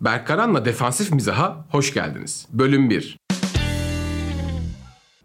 [0.00, 2.46] Berkaran'la Defansif Mizaha hoş geldiniz.
[2.52, 3.18] Bölüm 1.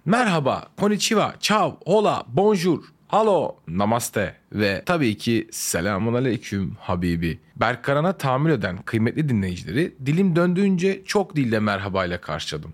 [0.05, 7.39] Merhaba, konnichiwa, ciao, hola, bonjour, Halo, namaste ve tabii ki selamun aleyküm habibi.
[7.55, 12.74] Berkaran'a tahammül eden kıymetli dinleyicileri dilim döndüğünce çok dilde merhabayla karşıladım.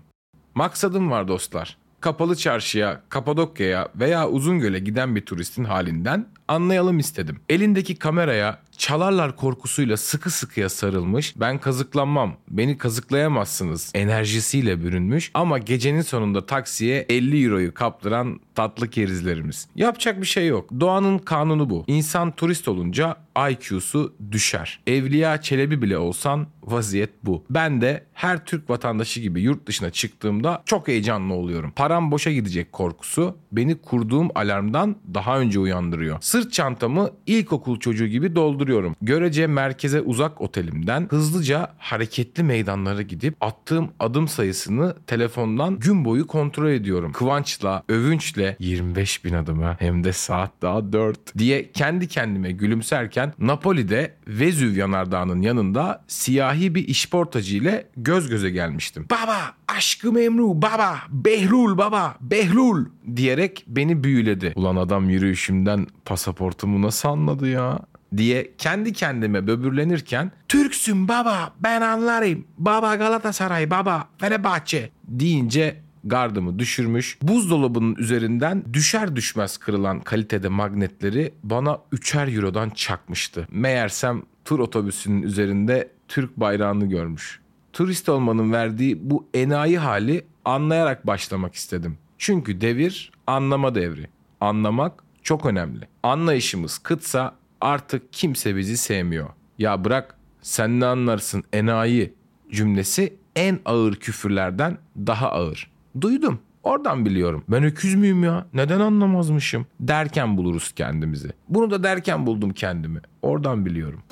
[0.54, 1.76] Maksadım var dostlar.
[2.00, 7.40] Kapalı çarşıya, Kapadokya'ya veya Uzungöl'e giden bir turistin halinden anlayalım istedim.
[7.48, 16.02] Elindeki kameraya çalarlar korkusuyla sıkı sıkıya sarılmış, ben kazıklanmam, beni kazıklayamazsınız enerjisiyle bürünmüş ama gecenin
[16.02, 19.68] sonunda taksiye 50 euroyu kaptıran tatlı kerizlerimiz.
[19.76, 20.70] Yapacak bir şey yok.
[20.80, 21.84] Doğanın kanunu bu.
[21.86, 23.16] İnsan turist olunca
[23.50, 24.80] IQ'su düşer.
[24.86, 27.44] Evliya Çelebi bile olsan vaziyet bu.
[27.50, 31.72] Ben de her Türk vatandaşı gibi yurt dışına çıktığımda çok heyecanlı oluyorum.
[31.76, 36.18] Param boşa gidecek korkusu beni kurduğum alarmdan daha önce uyandırıyor.
[36.20, 38.67] Sırt çantamı ilkokul çocuğu gibi dolduruyorum.
[39.02, 46.70] Görece merkeze uzak otelimden hızlıca hareketli meydanlara gidip attığım adım sayısını telefondan gün boyu kontrol
[46.70, 47.12] ediyorum.
[47.12, 54.14] Kıvançla, övünçle 25 bin adıma hem de saat daha 4 diye kendi kendime gülümserken Napoli'de
[54.26, 59.06] Vezüv yanardağının yanında siyahi bir işportacı ile göz göze gelmiştim.
[59.10, 62.84] Baba aşkım Emru baba Behlul baba Behlul
[63.16, 64.52] diyerek beni büyüledi.
[64.56, 67.78] Ulan adam yürüyüşümden pasaportumu nasıl anladı ya?
[68.16, 77.18] Diye kendi kendime böbürlenirken Türksün baba ben anlarım baba Galatasaray baba Fenerbahçe deyince gardımı düşürmüş.
[77.22, 83.48] Buzdolabının üzerinden düşer düşmez kırılan kalitede magnetleri bana 3'er eurodan çakmıştı.
[83.50, 87.40] Meğersem tur otobüsünün üzerinde Türk bayrağını görmüş.
[87.72, 91.98] Turist olmanın verdiği bu enayi hali anlayarak başlamak istedim.
[92.18, 94.06] Çünkü devir anlama devri.
[94.40, 95.88] Anlamak çok önemli.
[96.02, 99.28] Anlayışımız kıtsa artık kimse bizi sevmiyor.
[99.58, 102.14] Ya bırak sen ne anlarsın enayi
[102.50, 105.70] cümlesi en ağır küfürlerden daha ağır.
[106.00, 106.38] Duydum.
[106.62, 107.44] Oradan biliyorum.
[107.48, 108.46] Ben öküz müyüm ya?
[108.54, 109.66] Neden anlamazmışım?
[109.80, 111.30] Derken buluruz kendimizi.
[111.48, 113.00] Bunu da derken buldum kendimi.
[113.22, 114.02] Oradan biliyorum.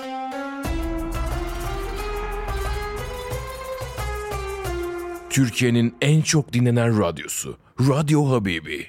[5.30, 7.56] Türkiye'nin en çok dinlenen radyosu.
[7.80, 8.86] Radyo Habibi.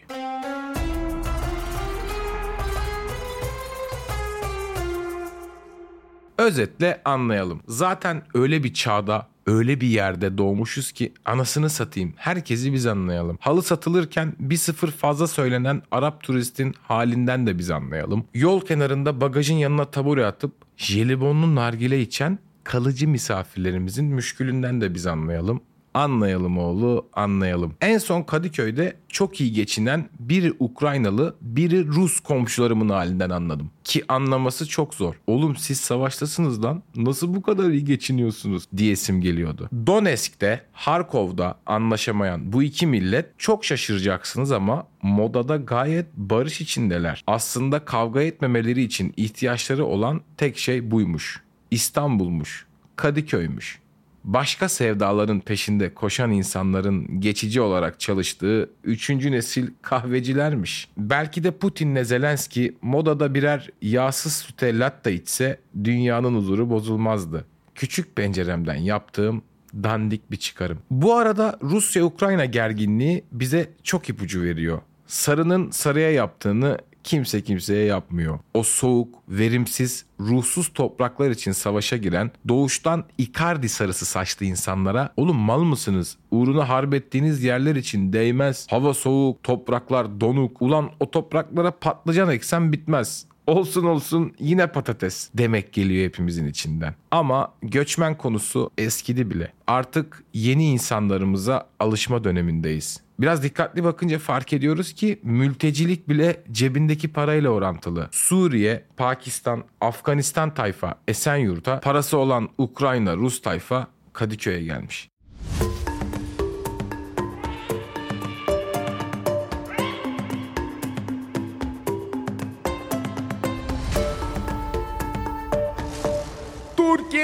[6.38, 7.62] Özetle anlayalım.
[7.68, 12.14] Zaten öyle bir çağda öyle bir yerde doğmuşuz ki anasını satayım.
[12.16, 13.38] Herkesi biz anlayalım.
[13.42, 18.26] Halı satılırken bir sıfır fazla söylenen Arap turistin halinden de biz anlayalım.
[18.34, 25.62] Yol kenarında bagajın yanına tabure atıp jelibonlu nargile içen kalıcı misafirlerimizin müşkülünden de biz anlayalım.
[25.98, 27.74] Anlayalım oğlu anlayalım.
[27.82, 33.72] En son Kadıköy'de çok iyi geçinen biri Ukraynalı biri Rus komşularımın halinden anladım.
[33.84, 35.16] Ki anlaması çok zor.
[35.28, 39.70] Oğlum siz savaştasınız lan nasıl bu kadar iyi geçiniyorsunuz diyesim geliyordu.
[39.88, 47.24] Donetsk'te Harkov'da anlaşamayan bu iki millet çok şaşıracaksınız ama modada gayet barış içindeler.
[47.28, 51.44] Aslında kavga etmemeleri için ihtiyaçları olan tek şey buymuş.
[51.72, 52.66] İstanbul'muş,
[52.96, 53.80] Kadıköy'müş
[54.28, 60.90] başka sevdaların peşinde koşan insanların geçici olarak çalıştığı üçüncü nesil kahvecilermiş.
[60.98, 67.46] Belki de Putin'le Zelenski modada birer yağsız süte latte içse dünyanın huzuru bozulmazdı.
[67.76, 69.42] Küçük penceremden yaptığım
[69.74, 70.80] dandik bir çıkarım.
[70.92, 74.82] Bu arada Rusya-Ukrayna gerginliği bize çok ipucu veriyor.
[75.08, 78.40] Sarının sarıya yaptığını kimse kimseye yapmıyor.
[78.54, 85.64] O soğuk, verimsiz, ruhsuz topraklar için savaşa giren, doğuştan Icardi sarısı saçlı insanlara oğlum mal
[85.64, 86.18] mısınız?
[86.32, 88.68] Uğruna harp ettiğiniz yerler için değmez.
[88.70, 90.62] Hava soğuk, topraklar donuk.
[90.62, 96.96] Ulan o topraklara patlıcan eksen bitmez olsun olsun yine patates demek geliyor hepimizin içinden.
[97.12, 99.54] Ama göçmen konusu eskidi bile.
[99.68, 103.02] Artık yeni insanlarımıza alışma dönemindeyiz.
[103.20, 108.10] Biraz dikkatli bakınca fark ediyoruz ki mültecilik bile cebindeki parayla orantılı.
[108.12, 115.10] Suriye, Pakistan, Afganistan tayfa Esenyurt'a, parası olan Ukrayna, Rus tayfa Kadıköy'e gelmiş.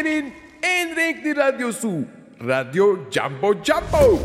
[0.03, 0.33] Türkiye'nin
[0.63, 2.05] en renkli radyosu.
[2.47, 4.19] Radyo Jumbo Jumbo.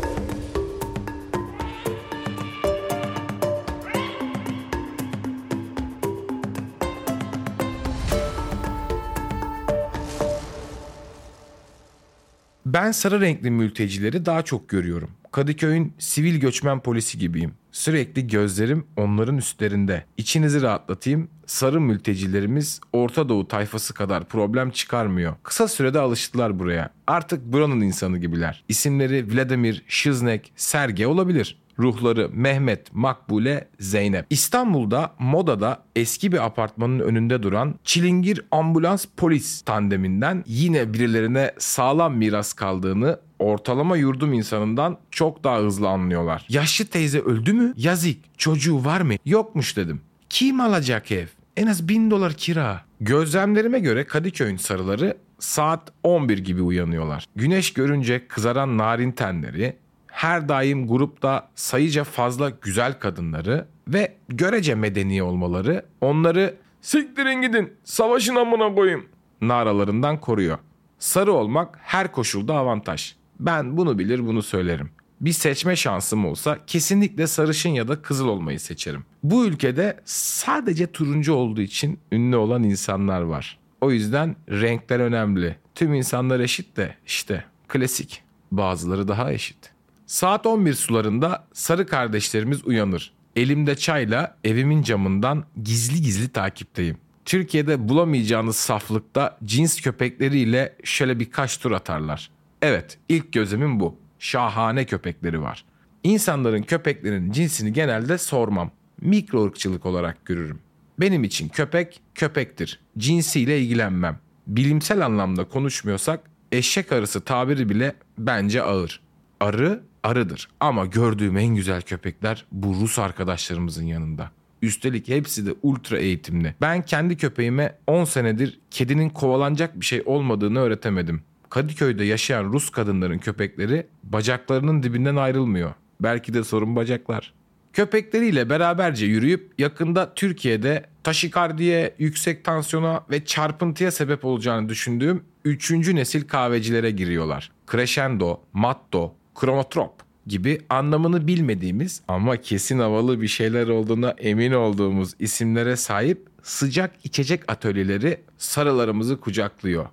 [12.65, 15.11] Ben sarı renkli mültecileri daha çok görüyorum.
[15.31, 17.53] Kadıköy'ün sivil göçmen polisi gibiyim.
[17.71, 20.05] Sürekli gözlerim onların üstlerinde.
[20.17, 21.29] İçinizi rahatlatayım.
[21.49, 25.35] Sarı mültecilerimiz Orta Doğu tayfası kadar problem çıkarmıyor.
[25.43, 26.89] Kısa sürede alıştılar buraya.
[27.07, 28.63] Artık buranın insanı gibiler.
[28.67, 34.25] İsimleri Vladimir, Şiznek, Serge olabilir ruhları Mehmet, Makbule, Zeynep.
[34.29, 42.53] İstanbul'da Moda'da eski bir apartmanın önünde duran çilingir ambulans polis tandeminden yine birilerine sağlam miras
[42.53, 46.45] kaldığını ortalama yurdum insanından çok daha hızlı anlıyorlar.
[46.49, 47.73] Yaşlı teyze öldü mü?
[47.77, 48.17] Yazık.
[48.37, 49.13] Çocuğu var mı?
[49.25, 50.01] Yokmuş dedim.
[50.29, 51.27] Kim alacak ev?
[51.59, 52.81] En az bin dolar kira.
[53.01, 57.25] Gözlemlerime göre Kadıköy'ün sarıları saat 11 gibi uyanıyorlar.
[57.35, 59.75] Güneş görünce kızaran narin tenleri,
[60.07, 68.35] her daim grupta sayıca fazla güzel kadınları ve görece medeni olmaları onları siktirin gidin savaşın
[68.35, 69.05] amına koyayım
[69.41, 70.57] naralarından koruyor.
[70.99, 73.15] Sarı olmak her koşulda avantaj.
[73.39, 74.89] Ben bunu bilir bunu söylerim.
[75.21, 79.05] Bir seçme şansım olsa kesinlikle sarışın ya da kızıl olmayı seçerim.
[79.23, 83.59] Bu ülkede sadece turuncu olduğu için ünlü olan insanlar var.
[83.81, 85.55] O yüzden renkler önemli.
[85.75, 88.23] Tüm insanlar eşit de işte klasik.
[88.51, 89.71] Bazıları daha eşit.
[90.05, 93.13] Saat 11 sularında sarı kardeşlerimiz uyanır.
[93.35, 96.97] Elimde çayla evimin camından gizli gizli takipteyim.
[97.25, 102.29] Türkiye'de bulamayacağınız saflıkta cins köpekleriyle şöyle birkaç tur atarlar.
[102.61, 103.97] Evet, ilk gözlemim bu.
[104.19, 105.65] Şahane köpekleri var.
[106.03, 108.71] İnsanların köpeklerin cinsini genelde sormam.
[109.01, 110.59] Mikro ırkçılık olarak görürüm.
[110.99, 112.79] Benim için köpek köpektir.
[112.97, 114.19] Cinsiyle ilgilenmem.
[114.47, 116.19] Bilimsel anlamda konuşmuyorsak
[116.51, 119.01] eşek arısı tabiri bile bence ağır.
[119.39, 124.31] Arı arıdır ama gördüğüm en güzel köpekler bu Rus arkadaşlarımızın yanında.
[124.61, 126.55] Üstelik hepsi de ultra eğitimli.
[126.61, 131.21] Ben kendi köpeğime 10 senedir kedinin kovalanacak bir şey olmadığını öğretemedim.
[131.49, 135.73] Kadıköy'de yaşayan Rus kadınların köpekleri bacaklarının dibinden ayrılmıyor.
[136.01, 137.33] Belki de sorun bacaklar.
[137.73, 145.71] Köpekleriyle beraberce yürüyüp yakında Türkiye'de taşikardiye, yüksek tansiyona ve çarpıntıya sebep olacağını düşündüğüm 3.
[145.71, 147.51] nesil kahvecilere giriyorlar.
[147.71, 149.91] Crescendo, Matto, Kronotrop
[150.27, 157.51] gibi anlamını bilmediğimiz ama kesin havalı bir şeyler olduğuna emin olduğumuz isimlere sahip sıcak içecek
[157.51, 159.85] atölyeleri sarılarımızı kucaklıyor.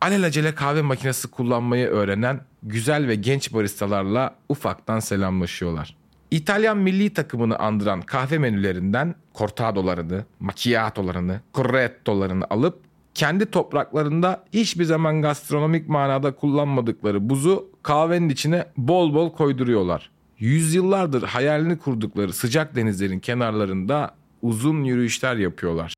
[0.00, 5.96] Alelacele kahve makinesi kullanmayı öğrenen güzel ve genç baristalarla ufaktan selamlaşıyorlar.
[6.30, 12.78] İtalyan milli takımını andıran kahve menülerinden cortadolarını, macchiatolarını, correttolarını alıp
[13.14, 20.10] kendi topraklarında hiçbir zaman gastronomik manada kullanmadıkları buzu kahvenin içine bol bol koyduruyorlar.
[20.38, 25.94] Yüzyıllardır hayalini kurdukları sıcak denizlerin kenarlarında uzun yürüyüşler yapıyorlar.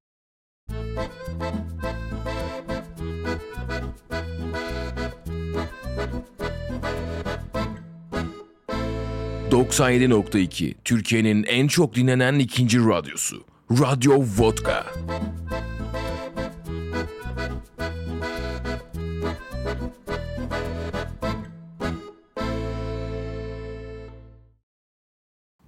[9.72, 13.44] ...97.2 Türkiye'nin en çok dinlenen ikinci radyosu.
[13.70, 14.86] Radyo Vodka.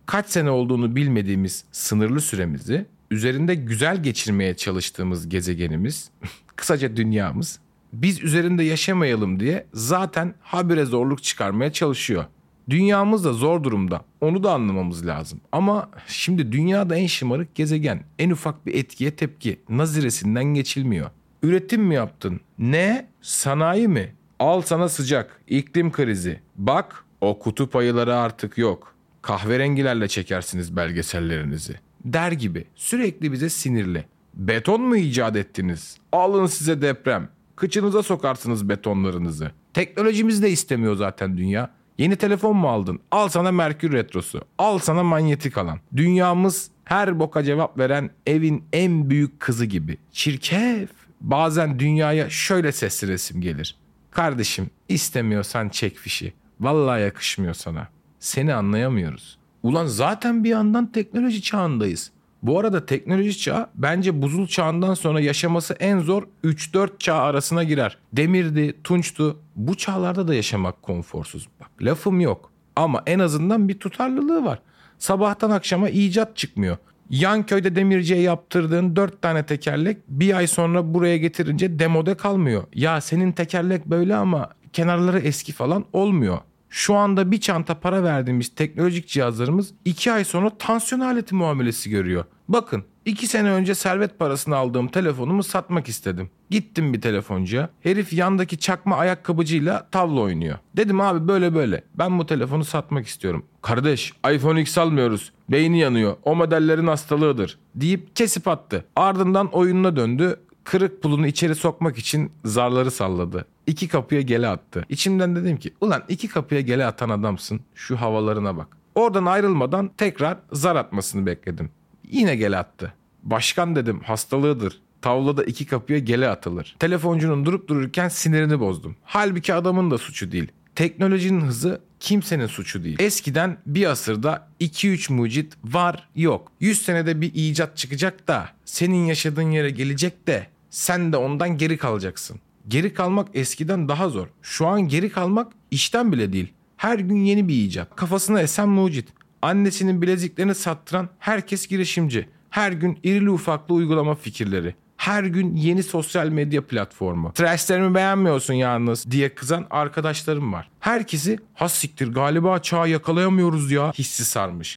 [0.07, 6.11] kaç sene olduğunu bilmediğimiz sınırlı süremizi üzerinde güzel geçirmeye çalıştığımız gezegenimiz,
[6.57, 7.59] kısaca dünyamız
[7.93, 12.25] biz üzerinde yaşamayalım diye zaten habire zorluk çıkarmaya çalışıyor.
[12.71, 14.05] Dünyamız da zor durumda.
[14.21, 15.41] Onu da anlamamız lazım.
[15.53, 18.03] Ama şimdi dünyada en şımarık gezegen.
[18.19, 19.61] En ufak bir etkiye tepki.
[19.69, 21.11] Naziresinden geçilmiyor.
[21.43, 22.41] Üretim mi yaptın?
[22.59, 23.07] Ne?
[23.23, 24.15] Sanayi mi?
[24.39, 25.41] Al sana sıcak.
[25.49, 26.41] İklim krizi.
[26.57, 31.75] Bak o kutup ayıları artık yok kahverengilerle çekersiniz belgesellerinizi.
[32.05, 34.05] Der gibi sürekli bize sinirli.
[34.35, 35.99] Beton mu icat ettiniz?
[36.13, 37.29] Alın size deprem.
[37.57, 39.51] Kıçınıza sokarsınız betonlarınızı.
[39.75, 41.71] Teknolojimiz de istemiyor zaten dünya.
[41.99, 43.01] Yeni telefon mu aldın?
[43.11, 44.41] Al sana Merkür Retrosu.
[44.59, 45.79] Al sana manyetik alan.
[45.97, 49.99] Dünyamız her boka cevap veren evin en büyük kızı gibi.
[50.13, 50.91] Çirkef.
[51.21, 53.77] Bazen dünyaya şöyle sesli resim gelir.
[54.11, 56.33] Kardeşim istemiyorsan çek fişi.
[56.61, 57.89] Vallahi yakışmıyor sana
[58.21, 59.39] seni anlayamıyoruz.
[59.63, 62.11] Ulan zaten bir yandan teknoloji çağındayız.
[62.45, 67.99] Bu arada teknoloji çağı bence buzul çağından sonra yaşaması en zor 3-4 çağ arasına girer.
[68.13, 69.39] Demirdi, tunçtu.
[69.57, 71.49] Bu çağlarda da yaşamak konforsuz.
[71.61, 72.51] Bak lafım yok.
[72.77, 74.59] Ama en azından bir tutarlılığı var.
[74.99, 76.77] Sabahtan akşama icat çıkmıyor.
[77.11, 82.65] Yan köyde demirciye yaptırdığın 4 tane tekerlek bir ay sonra buraya getirince demode kalmıyor.
[82.75, 86.39] Ya senin tekerlek böyle ama kenarları eski falan olmuyor.
[86.75, 92.25] Şu anda bir çanta para verdiğimiz teknolojik cihazlarımız 2 ay sonra tansiyon aleti muamelesi görüyor.
[92.49, 96.31] Bakın İki sene önce servet parasını aldığım telefonumu satmak istedim.
[96.51, 97.71] Gittim bir telefoncuya.
[97.81, 100.59] Herif yandaki çakma ayakkabıcıyla tavla oynuyor.
[100.77, 101.85] Dedim abi böyle böyle.
[101.95, 103.47] Ben bu telefonu satmak istiyorum.
[103.63, 105.33] Kardeş iPhone X almıyoruz.
[105.51, 106.17] Beyni yanıyor.
[106.23, 107.59] O modellerin hastalığıdır.
[107.75, 108.85] Deyip kesip attı.
[108.97, 110.41] Ardından oyununa döndü.
[110.65, 113.47] Kırık pulunu içeri sokmak için zarları salladı.
[113.67, 114.85] İki kapıya gele attı.
[114.89, 117.61] İçimden dedim ki ulan iki kapıya gele atan adamsın.
[117.75, 118.77] Şu havalarına bak.
[118.95, 121.71] Oradan ayrılmadan tekrar zar atmasını bekledim.
[122.11, 122.95] Yine gele attı.
[123.23, 124.81] Başkan dedim hastalığıdır.
[125.03, 126.77] Tavlada iki kapıya gele atılır.
[126.79, 128.97] Telefoncunun durup dururken sinirini bozdum.
[129.03, 130.49] Halbuki adamın da suçu değil.
[130.75, 132.97] Teknolojinin hızı kimsenin suçu değil.
[133.01, 136.53] Eskiden bir asırda 2-3 mucit var yok.
[136.61, 141.79] 100 senede bir icat çıkacak da senin yaşadığın yere gelecek de sen de ondan geri
[141.79, 142.41] kalacaksın.
[142.69, 144.27] Geri kalmak eskiden daha zor.
[144.43, 146.53] Şu an geri kalmak işten bile değil.
[146.77, 147.97] Her gün yeni bir icat.
[147.97, 149.09] Kafasına esen mucit.
[149.43, 152.29] Annesinin bileziklerini sattıran herkes girişimci.
[152.51, 154.75] Her gün irili ufaklı uygulama fikirleri.
[154.97, 157.33] Her gün yeni sosyal medya platformu.
[157.33, 160.71] Trashlerimi beğenmiyorsun yalnız diye kızan arkadaşlarım var.
[160.81, 164.77] Herkesi has siktir galiba çağı yakalayamıyoruz ya hissi sarmış.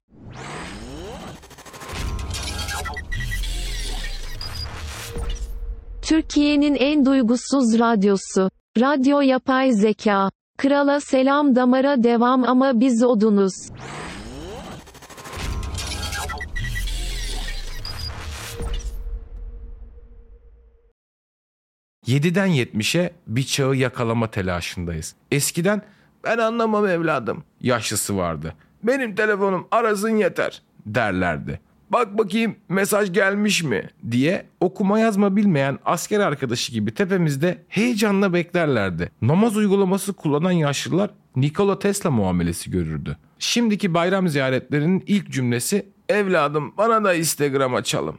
[6.08, 8.50] Türkiye'nin en duygusuz radyosu.
[8.80, 10.30] Radyo Yapay Zeka.
[10.58, 13.52] Krala selam damara devam ama biz odunuz.
[22.06, 25.14] Yediden 70'e bir çağı yakalama telaşındayız.
[25.30, 25.82] Eskiden
[26.24, 28.54] ben anlamam evladım yaşlısı vardı.
[28.82, 31.60] Benim telefonum arasın yeter derlerdi.
[31.90, 39.10] Bak bakayım mesaj gelmiş mi diye okuma yazma bilmeyen asker arkadaşı gibi tepemizde heyecanla beklerlerdi.
[39.22, 43.16] Namaz uygulaması kullanan yaşlılar Nikola Tesla muamelesi görürdü.
[43.38, 48.18] Şimdiki bayram ziyaretlerinin ilk cümlesi evladım bana da Instagram açalım.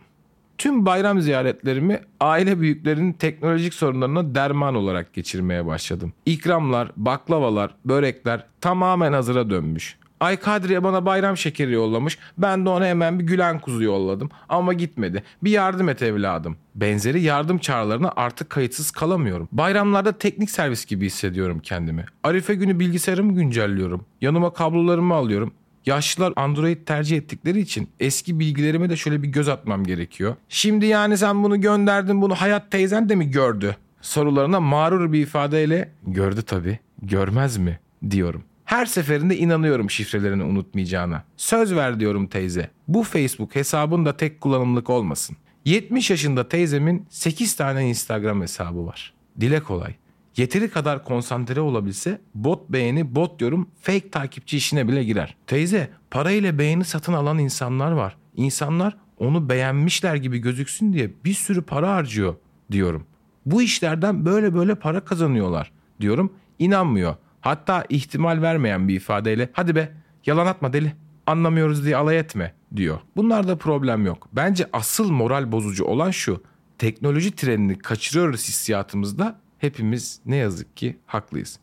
[0.57, 6.13] Tüm bayram ziyaretlerimi aile büyüklerinin teknolojik sorunlarına derman olarak geçirmeye başladım.
[6.25, 9.97] İkramlar, baklavalar, börekler tamamen hazıra dönmüş.
[10.19, 12.17] Ay Kadriye bana bayram şekeri yollamış.
[12.37, 14.29] Ben de ona hemen bir gülen kuzu yolladım.
[14.49, 15.23] Ama gitmedi.
[15.43, 16.57] Bir yardım et evladım.
[16.75, 19.49] Benzeri yardım çağrılarına artık kayıtsız kalamıyorum.
[19.51, 22.05] Bayramlarda teknik servis gibi hissediyorum kendimi.
[22.23, 24.05] Arife günü bilgisayarımı güncelliyorum.
[24.21, 25.53] Yanıma kablolarımı alıyorum.
[25.85, 30.35] Yaşlılar Android tercih ettikleri için eski bilgilerime de şöyle bir göz atmam gerekiyor.
[30.49, 33.75] Şimdi yani sen bunu gönderdin bunu Hayat teyzen de mi gördü?
[34.01, 38.43] Sorularına mağrur bir ifadeyle gördü tabii görmez mi diyorum.
[38.69, 41.23] Her seferinde inanıyorum şifrelerini unutmayacağına.
[41.37, 42.69] Söz ver diyorum teyze.
[42.87, 45.37] Bu Facebook hesabın da tek kullanımlık olmasın.
[45.65, 49.13] 70 yaşında teyzemin 8 tane Instagram hesabı var.
[49.39, 49.95] Dile kolay.
[50.37, 55.35] Yeteri kadar konsantre olabilse bot beğeni, bot yorum, fake takipçi işine bile girer.
[55.47, 58.17] Teyze, parayla beğeni satın alan insanlar var.
[58.35, 62.35] İnsanlar onu beğenmişler gibi gözüksün diye bir sürü para harcıyor
[62.71, 63.05] diyorum.
[63.45, 65.71] Bu işlerden böyle böyle para kazanıyorlar
[66.01, 66.33] diyorum.
[66.59, 67.15] İnanmıyor.
[67.41, 69.91] Hatta ihtimal vermeyen bir ifadeyle hadi be
[70.25, 70.93] yalan atma deli
[71.27, 72.99] anlamıyoruz diye alay etme diyor.
[73.15, 74.27] Bunlarda problem yok.
[74.33, 76.43] Bence asıl moral bozucu olan şu.
[76.77, 81.59] Teknoloji trenini kaçırıyoruz hissiyatımızda hepimiz ne yazık ki haklıyız.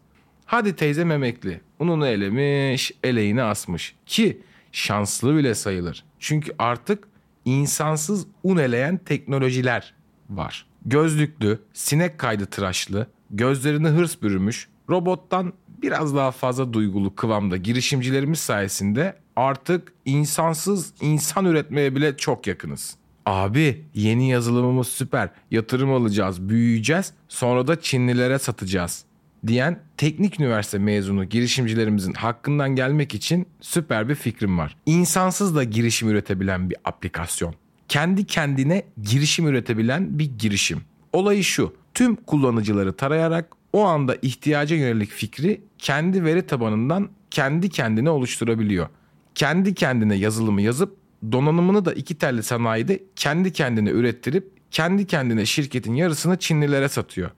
[0.47, 1.61] Hadi teyzem emekli.
[1.78, 3.95] Ununu elemiş, eleğini asmış.
[4.06, 4.42] Ki
[4.73, 6.04] şanslı bile sayılır.
[6.18, 7.09] Çünkü artık
[7.45, 9.95] insansız un eleyen teknolojiler
[10.30, 10.66] var.
[10.85, 15.52] Gözlüklü, sinek kaydı tıraşlı, gözlerini hırs bürümüş, robottan
[15.83, 22.97] biraz daha fazla duygulu kıvamda girişimcilerimiz sayesinde artık insansız insan üretmeye bile çok yakınız.
[23.26, 25.30] Abi yeni yazılımımız süper.
[25.50, 27.12] Yatırım alacağız, büyüyeceğiz.
[27.28, 29.04] Sonra da Çinlilere satacağız
[29.47, 34.76] diyen teknik üniversite mezunu girişimcilerimizin hakkından gelmek için süper bir fikrim var.
[34.87, 37.54] İnsansız da girişim üretebilen bir aplikasyon.
[37.88, 40.80] Kendi kendine girişim üretebilen bir girişim.
[41.12, 41.73] Olayı şu.
[41.95, 48.88] Tüm kullanıcıları tarayarak o anda ihtiyaca yönelik fikri kendi veri tabanından kendi kendine oluşturabiliyor.
[49.35, 50.96] Kendi kendine yazılımı yazıp
[51.32, 57.30] donanımını da iki telli sanayide kendi kendine ürettirip kendi kendine şirketin yarısını Çinlilere satıyor.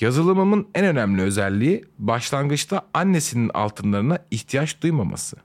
[0.00, 5.36] Yazılımımın en önemli özelliği başlangıçta annesinin altınlarına ihtiyaç duymaması.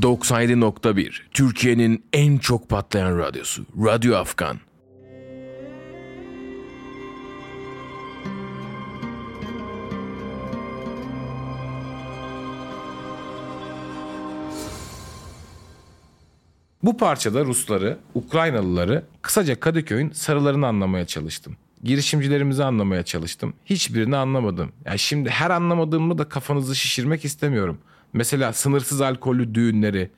[0.00, 4.58] ...97.1 Türkiye'nin en çok patlayan radyosu Radyo Afgan.
[16.82, 21.56] Bu parçada Rusları, Ukraynalıları, kısaca Kadıköy'ün sarılarını anlamaya çalıştım.
[21.82, 23.54] Girişimcilerimizi anlamaya çalıştım.
[23.64, 24.72] Hiçbirini anlamadım.
[24.84, 27.78] Yani şimdi her anlamadığımda da kafanızı şişirmek istemiyorum.
[28.12, 30.10] Mesela sınırsız alkollü düğünleri,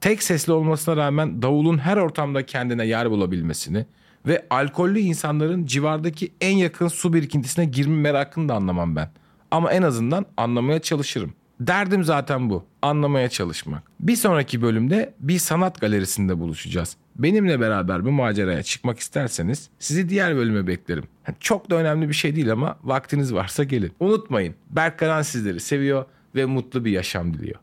[0.00, 3.86] tek sesli olmasına rağmen davulun her ortamda kendine yer bulabilmesini
[4.26, 9.10] ve alkollü insanların civardaki en yakın su birikintisine girme merakını da anlamam ben.
[9.50, 11.34] Ama en azından anlamaya çalışırım.
[11.60, 12.64] Derdim zaten bu.
[12.82, 13.82] Anlamaya çalışmak.
[14.00, 16.96] Bir sonraki bölümde bir sanat galerisinde buluşacağız.
[17.16, 21.04] Benimle beraber bu maceraya çıkmak isterseniz sizi diğer bölüme beklerim.
[21.40, 23.92] Çok da önemli bir şey değil ama vaktiniz varsa gelin.
[24.00, 27.60] Unutmayın Berk Karan sizleri seviyor ve mutlu bir yaşam diliyor.